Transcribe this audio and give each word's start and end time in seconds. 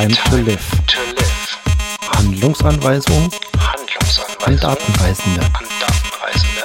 Time 0.00 0.14
to 0.30 0.36
live. 0.36 0.66
Handlungsanweisung 2.16 3.30
an 4.46 4.56
Datenreisende. 4.58 5.42
an 5.42 5.66
Datenreisende. 5.78 6.64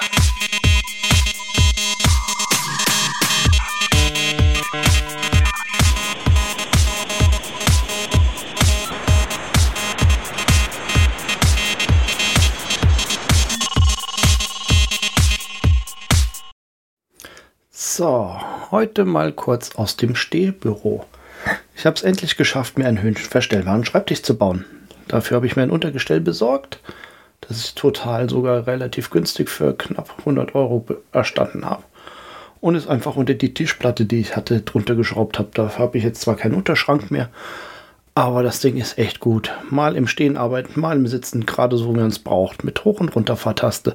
So, 17.70 18.40
heute 18.72 19.04
mal 19.04 19.34
kurz 19.34 19.76
aus 19.76 19.98
dem 19.98 20.16
Stehbüro. 20.16 21.06
Ich 21.76 21.86
habe 21.86 21.96
es 21.96 22.04
endlich 22.04 22.38
geschafft, 22.38 22.78
mir 22.78 22.88
einen 22.88 23.02
höhenverstellbaren 23.02 23.86
Schreibtisch 23.86 24.24
zu 24.24 24.38
bauen. 24.38 24.66
Dafür 25.08 25.36
habe 25.36 25.46
ich 25.46 25.56
mir 25.56 25.64
ein 25.64 25.72
Untergestell 25.72 26.22
besorgt, 26.22 26.80
das 27.42 27.64
ich 27.64 27.76
total 27.76 28.30
sogar 28.30 28.66
relativ 28.66 29.10
günstig 29.10 29.50
für 29.50 29.76
knapp 29.76 30.16
100 30.20 30.56
Euro 30.56 30.86
erstanden 31.12 31.66
habe. 31.66 31.84
Und 32.62 32.76
es 32.76 32.88
einfach 32.88 33.16
unter 33.18 33.34
die 33.34 33.54
Tischplatte, 33.54 34.06
die 34.06 34.20
ich 34.20 34.36
hatte, 34.36 34.62
drunter 34.62 34.96
geschraubt 34.96 35.38
habe. 35.38 35.50
Da 35.54 35.78
habe 35.78 35.98
ich 35.98 36.04
jetzt 36.04 36.22
zwar 36.22 36.36
keinen 36.36 36.56
Unterschrank 36.56 37.12
mehr, 37.12 37.30
aber 38.16 38.42
das 38.42 38.62
Ding 38.62 38.78
ist 38.78 38.98
echt 38.98 39.20
gut. 39.20 39.52
Mal 39.70 39.98
im 39.98 40.08
Stehen 40.08 40.38
arbeiten, 40.38 40.80
mal 40.80 40.96
im 40.96 41.06
Sitzen, 41.06 41.46
gerade 41.46 41.78
so 41.78 41.94
wie 41.94 42.00
man 42.00 42.08
es 42.08 42.20
braucht, 42.20 42.64
mit 42.64 42.86
Hoch- 42.86 43.02
und 43.02 43.14
Runterfahrtaste. 43.14 43.94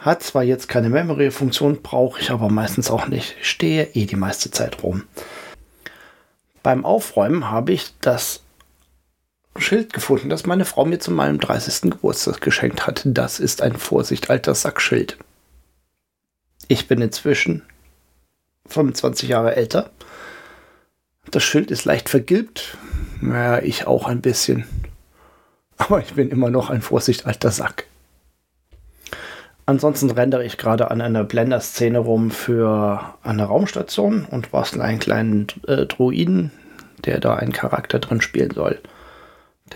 Hat 0.00 0.22
zwar 0.22 0.42
jetzt 0.42 0.68
keine 0.68 0.90
Memory-Funktion, 0.90 1.80
brauche 1.82 2.20
ich 2.20 2.30
aber 2.30 2.50
meistens 2.50 2.90
auch 2.90 3.06
nicht. 3.06 3.36
Ich 3.40 3.48
stehe 3.48 3.84
eh 3.94 4.06
die 4.06 4.16
meiste 4.16 4.50
Zeit 4.50 4.82
rum. 4.82 5.04
Beim 6.62 6.84
Aufräumen 6.84 7.50
habe 7.50 7.72
ich 7.72 7.94
das 8.00 8.42
Schild 9.56 9.92
gefunden, 9.92 10.28
das 10.28 10.46
meine 10.46 10.64
Frau 10.64 10.84
mir 10.84 10.98
zu 10.98 11.10
meinem 11.10 11.38
30. 11.38 11.90
Geburtstag 11.90 12.40
geschenkt 12.40 12.86
hat. 12.86 13.02
Das 13.04 13.40
ist 13.40 13.62
ein 13.62 13.76
Vorsicht 13.76 14.30
alter 14.30 14.54
Sackschild. 14.54 15.18
Ich 16.68 16.86
bin 16.86 17.00
inzwischen 17.00 17.62
25 18.66 19.28
Jahre 19.28 19.56
älter. 19.56 19.90
Das 21.30 21.42
Schild 21.42 21.70
ist 21.70 21.84
leicht 21.84 22.08
vergilbt. 22.08 22.76
Ja, 23.22 23.58
ich 23.58 23.86
auch 23.86 24.06
ein 24.06 24.20
bisschen. 24.20 24.64
Aber 25.76 26.00
ich 26.00 26.14
bin 26.14 26.30
immer 26.30 26.50
noch 26.50 26.70
ein 26.70 26.82
Vorsicht 26.82 27.26
alter 27.26 27.50
Sack. 27.50 27.86
Ansonsten 29.68 30.10
rendere 30.10 30.46
ich 30.46 30.56
gerade 30.56 30.90
an 30.90 31.02
einer 31.02 31.24
Blender-Szene 31.24 31.98
rum 31.98 32.30
für 32.30 33.14
eine 33.22 33.44
Raumstation 33.44 34.24
und 34.24 34.50
bastel 34.50 34.80
einen 34.80 34.98
kleinen 34.98 35.46
äh, 35.66 35.84
Druiden, 35.84 36.52
der 37.04 37.20
da 37.20 37.34
einen 37.34 37.52
Charakter 37.52 37.98
drin 37.98 38.22
spielen 38.22 38.52
soll. 38.52 38.80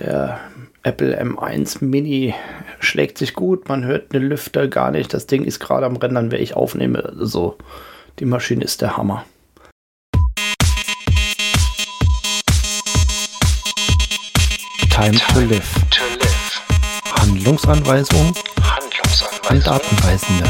Der 0.00 0.40
Apple 0.82 1.20
M1 1.20 1.84
Mini 1.84 2.32
schlägt 2.80 3.18
sich 3.18 3.34
gut, 3.34 3.68
man 3.68 3.84
hört 3.84 4.14
den 4.14 4.22
Lüfter 4.22 4.66
gar 4.66 4.92
nicht. 4.92 5.12
Das 5.12 5.26
Ding 5.26 5.44
ist 5.44 5.60
gerade 5.60 5.84
am 5.84 5.96
Rendern, 5.96 6.30
wer 6.30 6.40
ich 6.40 6.56
aufnehme. 6.56 7.12
Also, 7.18 7.58
die 8.18 8.24
Maschine 8.24 8.64
ist 8.64 8.80
der 8.80 8.96
Hammer. 8.96 9.26
Time 14.88 15.18
to 15.34 15.40
live. 15.40 15.74
To 15.90 16.04
live. 16.18 16.62
Handlungsanweisung 17.20 18.32
an 19.52 19.62
Datenreisende. 19.62 20.48